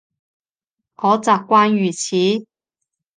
[0.95, 2.47] 我習慣如此